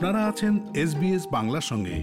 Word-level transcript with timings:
আপনারা 0.00 0.26
আছেন 0.26 0.74
এসবিএস 0.76 1.26
বাংলার 1.32 1.60
সঙ্গে। 1.60 1.96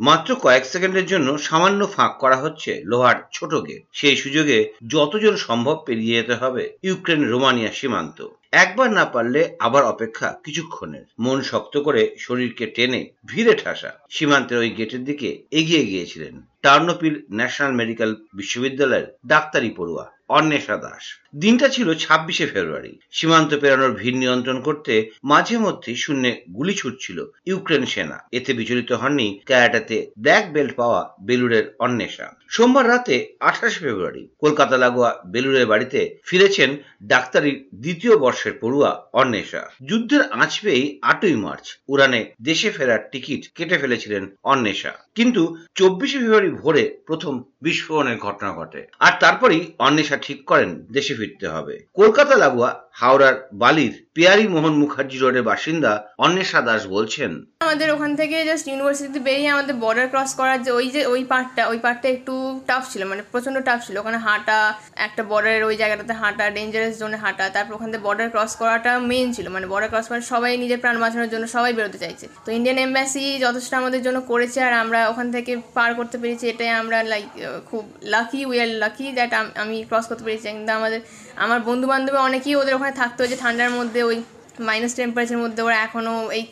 মাত্র 0.00 0.34
কয়েক 0.34 0.64
সেকেন্ডের 0.64 1.06
জন্য 1.06 1.38
সামান্য 1.38 1.86
ফাঁক 1.86 2.18
করা 2.18 2.36
হচ্ছে 2.36 2.82
লোহার 2.84 3.14
ছোট 3.32 3.54
গেট। 3.54 3.82
সেই 3.92 4.16
সুযোগে 4.16 4.72
যতজন 4.86 5.36
সম্ভব 5.36 5.82
পেরিয়ে 5.86 6.16
যেতে 6.16 6.34
হবে 6.34 6.72
ইউক্রেন 6.82 7.28
রোমানিয়া 7.28 7.72
সীমান্ত। 7.72 8.28
একবার 8.52 8.92
না 8.92 9.04
পারলে 9.04 9.56
আবার 9.58 9.84
অপেক্ষা 9.84 10.40
কিছুক্ষণের। 10.44 11.04
মন 11.18 11.42
শক্ত 11.42 11.78
করে 11.78 12.16
শরীরকে 12.18 12.66
টেনে 12.66 13.10
ভিড়ে 13.26 13.54
ঠাসা 13.64 13.90
সীমান্তের 14.10 14.58
ওই 14.58 14.70
গেটের 14.70 15.04
দিকে 15.04 15.42
এগিয়ে 15.50 15.86
গিয়েছিলেন। 15.86 16.42
টার্নোপিল 16.62 17.22
ন্যাশনাল 17.32 17.72
মেডিকেল 17.72 18.16
বিশ্ববিদ্যালয়ের 18.34 19.06
ডাক্তারি 19.26 19.70
পড়ুয়া 19.76 20.12
অন্বেষা 20.38 20.76
দাস। 20.76 21.04
দিনটা 21.36 21.66
ছিল 21.68 21.88
ছাব্বিশে 21.94 22.46
ফেব্রুয়ারি। 22.46 22.92
সীমান্ত 23.12 23.50
পেরানোর 23.60 23.92
ভিড় 23.92 24.18
নিয়ন্ত্রণ 24.18 24.58
করতে 24.60 24.94
মাঝে 25.24 25.56
মধ্যে 25.58 25.90
শূন্যে 25.94 26.30
গুলি 26.56 26.74
ছুটছিল 26.74 27.18
ইউক্রেন 27.46 27.84
সেনা। 27.84 28.18
এতে 28.32 28.50
বিচলিত 28.52 28.90
হননি 28.92 29.28
ক্যারাটাতে 29.46 29.96
ব্ল্যাক 30.18 30.44
বেল্ট 30.52 30.72
পাওয়া 30.76 31.02
বেলুরের 31.20 31.66
অন্বেষা। 31.78 32.26
সোমবার 32.48 32.88
রাতে 32.88 33.16
আঠাশ 33.40 33.74
ফেব্রুয়ারি 33.78 34.24
কলকাতা 34.38 34.76
লাগোয়া 34.76 35.10
বেলুরের 35.26 35.66
বাড়িতে 35.66 36.00
ফিরেছেন 36.24 36.70
ডাক্তারির 37.02 37.58
দ্বিতীয় 37.74 38.14
বর্ষের 38.18 38.54
পড়ুয়া 38.60 38.90
অন্বেষা। 39.12 39.62
যুদ্ধের 39.88 40.22
আঁচ 40.32 40.52
পেয়েই 40.60 40.98
আটই 41.02 41.36
মার্চ 41.36 41.66
উড়ানে 41.88 42.20
দেশে 42.42 42.70
ফেরার 42.70 43.02
টিকিট 43.12 43.42
কেটে 43.54 43.76
ফেলেছিলেন 43.78 44.22
অন্বেষা। 44.44 44.92
কিন্তু 45.14 45.42
চব্বিশে 45.74 46.18
ফেব্রুয়ারি 46.18 46.50
ভোরে 46.62 46.84
প্রথম 47.06 47.34
বিস্ফোরণের 47.62 48.18
ঘটনা 48.18 48.50
ঘটে। 48.52 48.80
আর 48.98 49.12
তারপরেই 49.20 49.62
অন্বেষা 49.78 50.16
ঠিক 50.22 50.38
করেন 50.46 50.70
দেশে 50.92 51.14
ফিরতে 51.14 51.46
হবে। 51.48 51.74
কলকাতা 51.94 52.34
লাগোয়া 52.36 52.70
হাওড়ার 52.94 53.36
বালির 53.62 53.94
পিয়ারি 54.16 54.46
মোহন 54.54 54.74
মুখার্জি 54.82 55.18
রোডের 55.22 55.44
বাসিন্দা 55.50 55.92
অন্বেষা 56.24 56.60
দাস 56.68 56.82
বলছেন, 56.96 57.30
আমাদের 57.66 57.88
ওখান 57.94 58.10
থেকে 58.20 58.36
জাস্ট 58.48 58.66
ইউনিভার্সিটিতে 58.70 59.20
বেরিয়ে 59.28 59.50
আমাদের 59.56 59.74
বর্ডার 59.84 60.06
ক্রস 60.12 60.32
করার 60.38 60.58
যে 60.66 60.70
ওই 60.78 60.86
যে 60.94 61.00
ওই 61.12 61.22
পার্টটা 61.32 61.62
ওই 61.72 61.78
পার্টটা 61.84 62.08
একটু 62.16 62.34
টাফ 62.68 62.82
ছিল 62.92 63.02
মানে 63.10 63.22
প্রচণ্ড 63.32 63.56
টাফ 63.68 63.80
ছিল। 63.86 63.94
ওখানে 64.02 64.18
হাঁটা, 64.26 64.58
একটা 65.06 65.22
বর্ডারের 65.30 65.64
ওই 65.68 65.76
জায়গাটাতে 65.80 66.14
হাঁটা 66.20 66.44
ডেঞ্জারাস 66.56 66.94
জোনে 67.00 67.18
হাঁটা, 67.24 67.44
তারপর 67.54 67.72
ওখান 67.78 67.88
থেকে 67.92 68.04
বর্ডার 68.06 68.28
ক্রস 68.34 68.52
করাটা 68.60 68.92
মেন 69.10 69.26
ছিল। 69.36 69.46
মানে 69.54 69.66
বর্ডার 69.72 69.90
ক্রস 69.92 70.06
করে 70.10 70.22
সবাই 70.32 70.50
নিজের 70.62 70.78
প্রাণ 70.82 70.96
বাঁচানোর 71.02 71.30
জন্য 71.34 71.44
সবাই 71.56 71.72
বেরোতে 71.78 71.98
চাইছে। 72.04 72.26
তো 72.44 72.48
ইন্ডিয়ান 72.58 72.78
এম্বাসি 72.86 73.24
যথেষ্ট 73.44 73.72
আমাদের 73.80 74.00
জন্য 74.06 74.18
করেছে 74.30 74.58
আর 74.66 74.74
আমরা 74.82 75.00
ওখান 75.12 75.26
থেকে 75.36 75.52
পার 75.76 75.90
করতে 75.98 76.16
পেরেছি। 76.22 76.44
এটাই 76.52 76.70
আমরা 76.82 76.98
লাইক 77.12 77.28
খুব 77.70 77.84
lucky 78.14 78.40
we 78.50 78.56
are 78.64 78.70
lucky 78.84 79.06
that 79.18 79.32
আমি 79.62 79.76
ক্রস 79.88 80.06
করতে 80.10 80.24
পেরেছি। 80.26 80.46
কিন্তু 80.56 80.72
আমাদের, 80.80 81.00
আমার 81.44 81.60
বন্ধু 81.68 81.86
বান্ধবী 81.92 82.18
অনেকেই 82.28 82.54
ওদের 82.62 82.74
ওখানে 82.80 82.94
থাকতে 83.02 83.18
হয়েছে 83.22 83.36
ঠান্ডার 83.44 83.70
মধ্যে 83.78 84.00
ওই 84.10 84.16
মাইনাস 84.68 84.92
টেম্পারেচার 84.98 85.40
মধ্যে 85.44 85.60
ওরা 85.66 85.76
এখনও 85.86 86.14
এই 86.38 86.44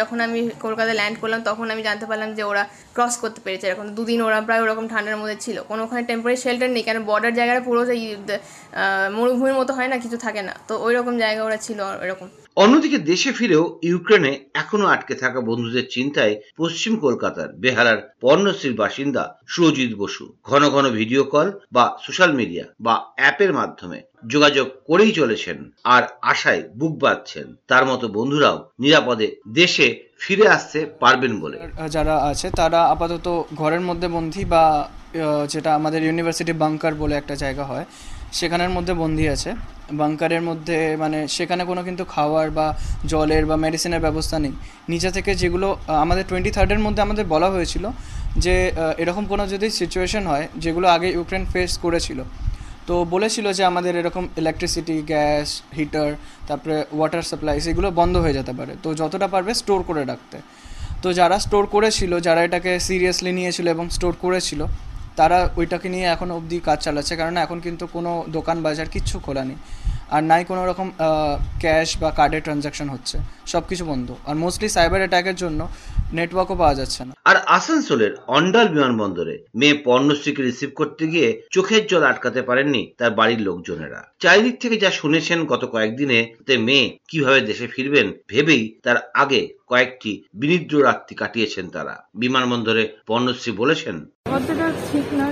যখন 0.00 0.18
আমি 0.26 0.38
কলকাতায় 0.64 0.96
ল্যান্ড 1.00 1.16
করলাম 1.22 1.40
তখন 1.48 1.66
আমি 1.74 1.82
জানতে 1.88 2.04
পারলাম 2.10 2.30
যে 2.38 2.42
ওরা 2.50 2.62
ক্রস 2.96 3.14
করতে 3.22 3.40
পেরেছে 3.44 3.64
এরকম। 3.68 3.86
দুদিন 3.96 4.20
ওরা 4.26 4.38
প্রায় 4.46 4.60
ওরকম 4.64 4.84
ঠান্ডার 4.92 5.20
মধ্যে 5.22 5.36
ছিল। 5.44 5.56
কোনো 5.70 5.80
ওখানে 5.86 6.02
টেম্পারেচার 6.10 6.42
শেল্টার 6.44 6.68
নেই, 6.74 6.82
কেন 6.88 6.98
বর্ডার 7.10 7.32
জায়গাটা 7.38 7.62
পুরো 7.68 7.80
সেই 7.90 8.00
মরুভূমির 9.16 9.56
মতো 9.60 9.72
হয় 9.78 9.88
না, 9.92 9.96
কিছু 10.04 10.16
থাকে 10.24 10.42
না। 10.48 10.54
তো 10.68 10.72
ওই 10.86 10.92
রকম 10.98 11.14
জায়গা 11.24 11.42
ওরা 11.48 11.58
ছিল 11.66 11.78
এরকম 12.04 12.28
অন্যদিকে 12.56 12.98
দেশে 12.98 13.30
ফিরেও 13.32 13.64
ইউক্রেনে 13.82 14.32
এখনও 14.54 14.86
আটকে 14.86 15.14
থাকা 15.14 15.40
বন্ধুদের 15.40 15.86
চিন্তায় 15.90 16.34
পশ্চিম 16.58 16.92
কলকাতার 16.96 17.48
বেহালার 17.52 17.98
পর্ণশ্রীর 18.20 18.74
বাসিন্দা 18.74 19.22
সুরজিৎ 19.48 19.92
বসু 19.98 20.24
ঘন 20.44 20.62
ঘন 20.68 20.86
ভিডিও 20.90 21.22
কল 21.24 21.48
বা 21.72 21.84
সোশ্যাল 22.02 22.30
মিডিয়া 22.32 22.64
বা 22.80 22.94
অ্যাপের 23.16 23.52
মাধ্যমে 23.52 23.98
যোগাযোগ 24.26 24.66
করেই 24.86 25.12
চলেছেন 25.12 25.58
আর 25.84 26.02
আশায় 26.22 26.62
বুক 26.78 26.92
বাঁধছেন। 26.98 27.46
তার 27.68 27.84
মতো 27.86 28.06
বন্ধুরাও 28.08 28.58
নিরাপদে 28.80 29.28
দেশে 29.52 29.86
ফিরে 30.20 30.46
আসতে 30.48 30.80
পারবেন 31.00 31.32
বলে। 31.40 31.56
যারা 31.90 32.14
আছে, 32.30 32.46
তারা 32.50 32.80
আপাতত 32.84 33.26
ঘরের 33.54 33.80
মধ্যে 33.80 34.08
বন্দী 34.08 34.42
বা 34.44 34.64
যেটা 35.48 35.70
আমাদের 35.74 36.00
ইউনিভার্সিটি 36.02 36.52
বাংকার 36.52 36.94
বলে 36.94 37.14
একটা 37.16 37.34
জায়গা 37.34 37.64
হয় 37.64 37.86
সেখানের 38.38 38.70
মধ্যে 38.76 38.92
বন্দি 39.02 39.24
আছে। 39.34 39.50
বাংকারের 40.02 40.42
মধ্যে 40.48 40.78
মানে 41.02 41.18
সেখানে 41.36 41.62
কোনো 41.70 41.80
কিন্তু 41.88 42.04
খাওয়ার 42.14 42.48
বা 42.58 42.66
জলের 43.12 43.44
বা 43.50 43.56
মেডিসিনের 43.64 44.02
ব্যবস্থা 44.06 44.36
নেই। 44.44 44.54
নিচে 44.92 45.10
থেকে 45.16 45.30
যেগুলো 45.42 45.68
আমাদের 46.04 46.24
টোয়েন্টি 46.30 46.50
থার্ডের 46.56 46.80
মধ্যে 46.86 47.00
আমাদের 47.06 47.24
বলা 47.34 47.48
হয়েছিল 47.54 47.84
যে 48.44 48.54
এরকম 49.02 49.24
কোনো 49.32 49.44
যদি 49.52 49.66
সিচুয়েশন 49.80 50.24
হয়, 50.30 50.44
যেগুলো 50.64 50.86
আগে 50.96 51.08
ইউক্রেন 51.16 51.44
ফেস 51.52 51.72
করেছিল, 51.84 52.18
তো 52.88 52.94
বলেছিল 53.14 53.46
যে 53.58 53.62
আমাদের 53.70 53.92
এরকম 54.00 54.24
ইলেকট্রিসিটি 54.40 54.96
গ্যাস 55.10 55.48
হিটার 55.76 56.10
তারপরে 56.48 56.76
ওয়াটার 56.96 57.24
সাপ্লাই 57.30 57.56
এগুলো 57.72 57.88
বন্ধ 58.00 58.14
হয়ে 58.24 58.34
যেতে 58.38 58.52
পারে। 58.58 58.72
তো 58.84 58.88
যতটা 59.00 59.26
পারবে 59.34 59.52
স্টোর 59.60 59.80
করে 59.88 60.02
রাখতে। 60.12 60.36
তো 61.02 61.08
যারা 61.20 61.36
স্টোর 61.46 61.64
করেছিল, 61.74 62.12
যারা 62.26 62.40
এটাকে 62.46 62.72
সিরিয়াসলি 62.88 63.30
নিয়েছিল 63.38 63.66
এবং 63.74 63.86
স্টোর 63.96 64.14
করেছিল 64.24 64.60
তারা 65.16 65.38
ওইটাকে 65.58 65.88
নিয়ে 65.94 66.06
এখন 66.14 66.28
অবধি 66.38 66.58
কাজ 66.68 66.78
চালাচ্ছে 66.86 67.14
কারণ 67.20 67.34
এখন 67.44 67.58
কিন্তু 67.66 67.84
কোনো 67.96 68.10
দোকান 68.36 68.56
বাজার 68.66 68.88
কিচ্ছু 68.94 69.16
খোলা 69.26 69.42
নেই। 69.48 69.58
আর 70.14 70.22
নাই 70.30 70.42
কোনো 70.44 70.62
রকম 70.66 70.88
ক্যাশ 71.60 71.88
বা 72.02 72.10
কার্ডের 72.10 72.42
ট্রানজাকশন 72.42 72.88
হচ্ছে। 72.88 73.16
সব 73.46 73.62
কিছু 73.68 73.84
বন্ধ। 73.84 74.08
আর 74.26 74.34
মোস্টলি 74.34 74.68
সাইবার 74.68 75.00
অ্যাটাকের 75.02 75.34
জন্য 75.34 75.60
নেটওয়ার্কও 76.12 76.56
পাওয়া 76.56 76.74
যাচ্ছে 76.74 77.00
না। 77.04 77.12
আর 77.24 77.36
আসানসোলের 77.56 78.12
অন্ডাল 78.26 78.66
বিমানবন্দরে 78.68 79.34
মেয়ে 79.54 79.76
পর্ণশ্রীকে 79.86 80.42
রিসিভ 80.42 80.70
করতে 80.74 81.04
গিয়ে 81.06 81.28
চোখের 81.50 81.82
জল 81.86 82.02
আটকাতে 82.02 82.40
পারেননি 82.42 82.82
তার 82.98 83.12
বাড়ির 83.18 83.40
লোকজনেরা। 83.40 84.00
চারিদিক 84.22 84.56
থেকে 84.62 84.76
যা 84.76 84.90
শুনেছেন 84.90 85.38
গত 85.44 85.62
কয়েকদিনে 85.64 86.20
তে 86.46 86.54
মেয়ে 86.58 86.86
কীভাবে 87.08 87.40
দেশে 87.40 87.66
ফিরবেন 87.66 88.06
ভেবেই 88.28 88.64
তার 88.82 88.98
আগে 89.14 89.40
কয়েকটি 89.66 90.12
বিনিদ্র 90.34 90.74
রাত্রি 90.84 91.14
কাটিয়েছেন 91.16 91.66
তারা। 91.68 91.94
বিমানবন্দরে 92.14 92.84
পর্ণশ্রী 93.06 93.52
বলেছেন 93.52 93.96
অতটা 94.36 94.66
ঠিক 94.92 95.06
না। 95.18 95.26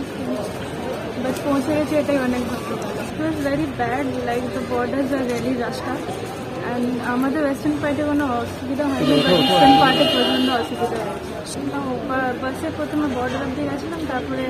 বাট 1.25 1.37
পৌঁছে 1.45 1.73
গেছে 1.79 1.95
এটাই 2.03 2.19
অনেক 2.27 2.43
ভালো 2.51 2.75
it 3.05 3.17
was 3.19 3.37
very 3.47 3.67
bad 3.79 4.07
like 4.29 4.43
the 4.55 4.63
borders 4.71 5.09
R 5.17 5.23
very 5.31 5.53
রাস্তা 5.57 5.93
অ্যান্ড 6.65 6.87
আমাদের 7.15 7.43
ওয়েস্টার্ন 7.45 7.77
পার্টে 7.83 8.03
কোনো 8.11 8.25
অসুবিধা 8.35 8.85
হয়নি 8.91 9.15
বাট 9.19 9.35
ইস্টার্ন 9.43 9.75
পার্টে 9.83 10.05
প্রচণ্ড 10.13 10.49
অসুবিধা 10.55 10.99
হয়েছে 10.99 11.35
বাসে 12.43 12.69
প্রথমে 12.79 13.07
বর্ডার 13.17 13.41
অব্দি 13.43 13.63
গেছিলাম 13.69 14.01
তারপরে 14.11 14.45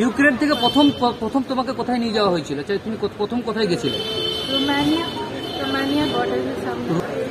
ইউক্রেন 0.00 0.34
থেকে 0.40 0.54
প্রথম 0.62 0.86
প্রথম 1.22 1.40
তোমাকে 1.50 1.72
কোথায় 1.80 2.00
নিয়ে 2.02 2.16
যাওয়া 2.18 2.32
হয়েছিল 2.34 2.58
তুমি 2.84 2.96
প্রথম 3.20 3.38
কোথায় 3.48 3.68
গেছিলে 3.70 3.98
রোমানিয়া 4.52 5.06
রোমানিয়া 5.60 6.04
বর্ডারের 6.14 6.58
সামনে 6.64 6.88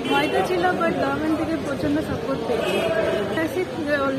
ভয়টা 0.10 0.40
ছিল 0.50 0.64
বাট 0.74 0.94
গভর্নমেন্ট 0.96 1.36
থেকে 1.42 1.56
প্রচণ্ড 1.66 1.96
সাপোর্ট 2.10 2.40
পেয়েছি 2.48 3.60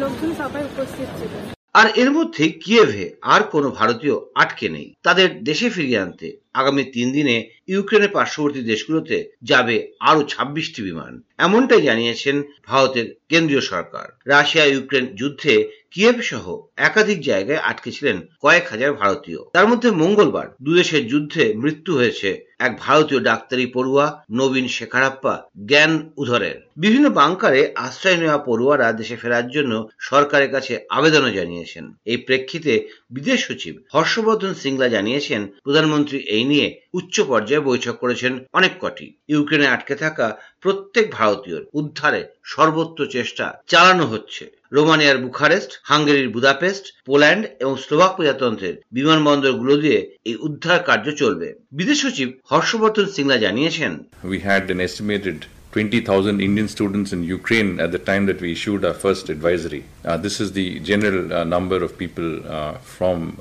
লোকজন 0.00 0.30
সবাই 0.40 0.62
উপস্থিত 0.70 1.08
ছিল 1.20 1.55
আর 1.76 1.86
এর 1.94 2.10
মধ্যে 2.10 2.44
কিয়েভে 2.62 3.04
আর 3.26 3.42
কোনো 3.42 3.68
ভারতীয় 3.70 4.16
আটকে 4.34 4.68
নেই। 4.68 4.88
তাদের 5.02 5.28
দেশে 5.42 5.68
ফিরিয়ে 5.70 5.98
আনতে 5.98 6.28
আগামী 6.54 6.82
তিন 6.92 7.06
দিনে 7.12 7.36
ইউক্রেনের 7.68 8.10
পার্শ্ববর্তী 8.10 8.60
দেশগুলোতে 8.62 9.16
যাবে 9.42 9.76
আরও 10.00 10.20
ছাব্বিশটি 10.28 10.80
বিমান। 10.82 11.12
এমনটাই 11.38 11.82
জানিয়েছেন 11.82 12.36
ভারতের 12.66 13.06
কেন্দ্রীয় 13.28 13.60
সরকার। 13.60 14.06
রাশিয়া 14.26 14.66
ইউক্রেন 14.66 15.04
যুদ্ধে 15.14 15.54
কিয়েভ 15.90 16.16
সহ 16.20 16.44
একাধিক 16.76 17.18
জায়গায় 17.22 17.60
আটকে 17.60 17.90
ছিলেন 17.92 18.16
কয়েক 18.40 18.64
হাজার 18.68 18.92
ভারতীয়। 18.92 19.40
তার 19.52 19.66
মধ্যে 19.68 19.88
মঙ্গলবার 20.02 20.48
দুদেশের 20.62 21.02
যুদ্ধে 21.08 21.44
মৃত্যু 21.54 21.92
হয়েছে 21.96 22.30
এক 22.60 22.72
ভারতীয় 22.80 23.20
ডাক্তারি 23.20 23.66
পড়ুয়া 23.66 24.06
নবীন 24.32 24.66
শেখারাপ্পা 24.68 25.34
জ্ঞান 25.68 25.92
উধরের। 26.16 26.56
বিভিন্ন 26.76 27.06
বাংকারে 27.10 27.60
আশ্রয় 27.76 28.16
নেওয়া 28.16 28.38
পড়ুয়ারা 28.38 28.92
দেশে 28.92 29.16
ফেরার 29.16 29.46
জন্য 29.48 29.72
সরকারের 29.98 30.50
কাছে 30.50 30.86
আবেদনও 30.90 31.30
জানিয়েছেন। 31.30 31.84
এই 32.04 32.16
প্রেক্ষিতে 32.16 32.72
বিদেশ 33.10 33.38
সচিব 33.46 33.74
হর্ষবর্ধন 33.94 34.52
সিংলা 34.54 34.88
জানিয়েছেন, 34.88 35.40
প্রধানমন্ত্রী 35.64 36.18
এই 36.18 36.44
নিয়ে 36.44 36.66
উচ্চ 36.94 37.20
পর্যায়ে 37.20 37.66
বৈঠক 37.70 37.94
করেছেন 37.96 38.32
অনেক 38.52 38.72
কটি। 38.80 39.06
ইউক্রেনে 39.28 39.66
আটকে 39.66 39.94
থাকা 39.94 40.26
প্রত্যেক 40.60 41.06
ভারতীয়র 41.12 41.62
উদ্ধারে 41.72 42.20
সর্বোচ্চ 42.44 42.98
চেষ্টা 43.02 43.46
চালানো 43.66 44.06
হচ্ছে। 44.06 44.44
রোমানিয়ার 44.72 45.18
বুখারেস্ট, 45.18 45.70
হাঙ্গেরির 45.82 46.28
বুদাপেস্ট, 46.28 46.84
পোল্যান্ড 47.06 47.44
এবং 47.60 47.74
স্লোভাক 47.76 48.12
প্রজাতন্ত্রের 48.16 48.74
বিমানবন্দরগুলো 48.92 49.74
দিয়ে 49.76 50.00
এই 50.24 50.36
উদ্ধার 50.36 50.78
কার্য 50.82 51.06
চলবে। 51.12 51.48
বিদেশ 51.72 51.98
সচিব 52.02 52.28
হর্ষবর্ধন 52.51 53.07
সিংলা 53.17 53.35
জানিয়েছেন 53.45 53.91
We 54.33 54.39
had 54.49 54.63
an 54.73 54.79
estimated 54.87 55.37
20,000 55.71 56.41
Indian 56.41 56.67
students 56.67 57.13
in 57.13 57.23
Ukraine 57.23 57.79
at 57.79 57.91
the 57.91 57.99
time 57.99 58.25
that 58.25 58.41
we 58.41 58.51
issued 58.51 58.83
our 58.83 58.93
first 58.93 59.29
advisory. 59.29 59.85
Uh, 60.03 60.17
this 60.17 60.41
is 60.41 60.51
the 60.51 60.79
general 60.81 61.33
uh, 61.33 61.43
number 61.45 61.81
of 61.81 61.97
people 61.97 62.45
uh, 62.45 62.73
from 62.97 63.37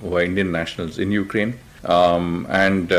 who 0.00 0.16
are 0.16 0.22
Indian 0.22 0.52
nationals 0.52 0.98
in 0.98 1.10
Ukraine. 1.10 1.58
Um, 1.84 2.46
and 2.50 2.92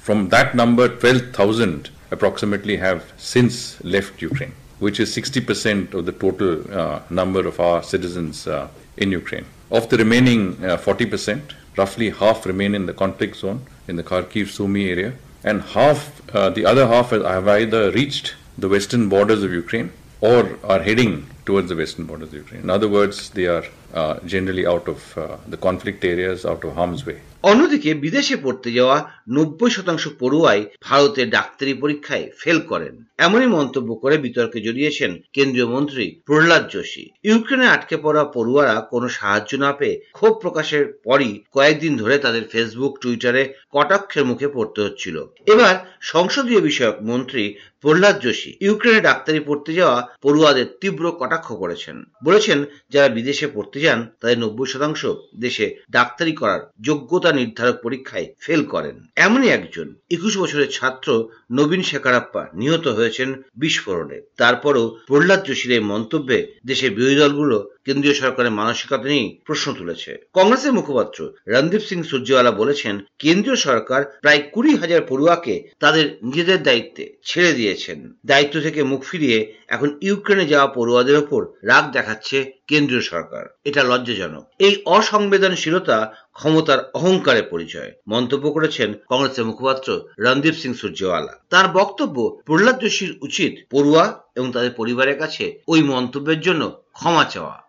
from 0.00 0.28
that 0.30 0.54
number, 0.54 0.88
12,000 0.88 1.90
approximately 2.10 2.76
have 2.76 3.00
since 3.16 3.82
left 3.84 4.20
Ukraine, 4.20 4.52
which 4.80 4.98
is 5.00 5.16
60% 5.16 5.94
of 5.94 6.04
the 6.04 6.12
total 6.12 7.00
number 7.10 7.46
of 7.46 7.60
our 7.60 7.82
citizens 7.82 8.48
in 8.96 9.12
Ukraine. 9.12 9.46
Of 9.70 9.88
the 9.88 9.96
remaining 9.96 10.56
40%, 10.56 11.40
roughly 11.81 12.09
half 12.21 12.45
remain 12.51 12.75
in 12.79 12.85
the 12.89 12.95
conflict 13.03 13.35
zone 13.43 13.59
in 13.87 13.95
the 13.99 14.05
Kharkiv 14.11 14.47
Sumy 14.57 14.85
area 14.93 15.11
and 15.43 15.61
half, 15.61 16.21
uh, 16.35 16.49
the 16.49 16.65
other 16.65 16.85
half 16.87 17.11
have 17.11 17.47
either 17.47 17.91
reached 17.91 18.35
the 18.57 18.67
western 18.67 19.07
borders 19.09 19.41
of 19.43 19.51
Ukraine 19.53 19.91
or 20.21 20.57
are 20.63 20.81
heading 20.81 21.27
towards 21.45 21.69
the 21.69 21.75
western 21.75 22.05
borders 22.05 22.29
of 22.29 22.35
Ukraine. 22.35 22.61
In 22.61 22.69
other 22.69 22.89
words, 22.89 23.29
they 23.29 23.47
are 23.47 23.63
uh, 23.93 24.19
generally 24.25 24.65
out 24.67 24.87
of 24.87 25.17
uh, 25.17 25.37
the 25.47 25.57
conflict 25.57 26.03
areas, 26.03 26.45
out 26.45 26.63
of 26.63 26.75
harm's 26.75 27.05
way. 27.05 27.19
অন্যদিকে 27.43 27.89
বিদেশে 27.93 28.35
পড়তে 28.43 28.69
যাওয়া 28.71 28.97
নব্বই 29.29 29.71
শতাংশ 29.71 30.03
পড়ুয়াই 30.19 30.61
ভারতে 30.81 31.21
ডাক্তারি 31.25 31.73
পরীক্ষায় 31.73 32.25
fail 32.37 32.59
করেন। 32.61 32.93
এমনই 33.17 33.49
মন্তব্য 33.57 33.89
করে 33.95 34.15
বিতর্কে 34.17 34.59
জড়িয়েছেন 34.61 35.11
কেন্দ্রীয় 35.33 35.67
মন্ত্রী 35.67 36.05
প্রহ্লাদ 36.25 36.63
যোশী। 36.69 37.05
ইউক্রেনে 37.23 37.67
আটকে 37.67 37.95
পড়া 37.97 38.23
পড়ুয়ারা 38.25 38.75
কোনো 38.91 39.07
সাহায্য 39.09 39.51
না 39.57 39.71
পেয়ে 39.73 39.95
ক্ষোভ 40.13 40.33
প্রকাশের 40.41 40.83
পরই 41.03 41.33
কয়েকদিন 41.53 41.93
ধরে 41.97 42.15
তাদের 42.17 42.43
ফেসবুক, 42.51 42.93
টুইটারে 43.01 43.43
কটাক্ষের 43.71 44.23
মুখে 44.25 44.47
পড়তে 44.47 44.79
হচ্ছিল। 44.81 45.15
এবার 45.45 45.75
সংসদীয় 46.13 46.61
বিষয়ক 46.61 46.97
মন্ত্রী 47.01 47.43
প্রহ্লাদ 47.83 48.15
যোশী 48.21 48.57
ইউক্রেনে 48.61 49.01
ডাক্তারি 49.01 49.39
পড়তে 49.39 49.73
যাওয়া 49.73 49.97
পড়ুয়াদের 50.21 50.67
তীব্র 50.81 51.11
কটাক্ষ 51.11 51.47
করেছেন। 51.53 52.05
বলেছেন, 52.23 52.65
যারা 52.89 53.09
বিদেশে 53.09 53.47
পড়তে 53.47 53.79
যান, 53.81 53.99
তাদের 54.21 54.39
নব্বই 54.39 54.65
শতাংশ 54.65 55.01
দেশে 55.39 55.65
ডাক্তারি 55.91 56.33
করার 56.33 56.61
যোগ্যতা 56.81 57.31
নির্ধারক 57.31 57.77
পরীক্ষায় 57.83 58.27
ফেল 58.39 58.61
করেন। 58.63 58.95
এমনই 59.15 59.49
একজন 59.49 59.87
একুশ 60.09 60.37
বছরের 60.37 60.69
ছাত্র 60.71 61.29
নবীন 61.51 61.81
শেখারাপ্পা 61.83 62.49
নিহত 62.53 62.87
হয়েছেন 62.87 63.29
বিস্ফোরণে। 63.55 64.17
তারপরও 64.37 64.83
প্রহ্লাদ 65.07 65.41
যোশীর 65.45 65.71
এই 65.71 65.79
মন্তব্যে 65.79 66.37
দেশের 66.65 66.91
বিরোধী 66.91 67.15
দলগুলো 67.15 67.57
কেন্দ্রীয় 67.85 68.15
সরকারের 68.15 68.51
মানসিকতা 68.51 68.97
নিয়েই 68.97 69.39
প্রশ্ন 69.45 69.73
তুলেছে। 69.73 70.11
কংগ্রেসের 70.33 70.73
মুখপাত্র 70.73 71.29
রণদীপ 71.47 71.81
সিং 71.81 72.03
সূর্যওয়ালা 72.03 72.51
বলেছেন, 72.51 72.99
কেন্দ্রীয় 73.19 73.55
সরকার 73.55 74.01
প্রায় 74.21 74.41
কুড়ি 74.51 74.75
হাজার 74.75 75.01
পড়ুয়াকে 75.09 75.69
তাদের 75.79 76.19
নিজেদের 76.23 76.63
দায়িত্বে 76.63 77.13
ছেড়ে 77.25 77.53
দিয়েছেন। 77.53 78.13
দায়িত্ব 78.25 78.61
থেকে 78.61 78.83
মুখ 78.83 79.03
ফিরিয়ে 79.03 79.53
এখন 79.67 79.97
ইউক্রেনে 80.01 80.45
যাওয়া 80.45 80.67
পড়ুয়াদের 80.67 81.17
ওপর 81.17 81.45
রাগ 81.63 81.91
দেখাচ্ছে 81.91 82.51
কেন্দ্রীয় 82.67 83.01
সরকার। 83.01 83.57
এটা 83.63 83.83
লজ্জাজনক। 83.83 84.43
এই 84.59 84.81
অসংবেদনশীলতা 84.85 86.13
ক্ষমতার 86.33 86.91
অহংকারের 86.93 87.43
পরিচয়, 87.43 87.91
মন্তব্য 88.07 88.51
করেছেন 88.51 88.93
কংগ্রেসের 89.09 89.45
মুখপাত্র 89.45 90.01
রণদীপ 90.19 90.55
সিং 90.55 90.73
সূর্যওয়ালা 90.73 91.33
তার 91.49 91.67
বক্তব্য 91.67 92.39
প্রহ্লাদ 92.45 92.79
যোশীর 92.79 93.17
উচিত 93.21 93.51
পড়ুয়া 93.71 94.23
এবং 94.35 94.51
তাদের 94.51 94.71
পরিবারের 94.71 95.19
কাছে 95.19 95.59
ওই 95.67 95.83
মন্তব্যের 95.83 96.39
জন্য 96.41 96.81
ক্ষমা 96.93 97.23
চাওয়া। 97.23 97.68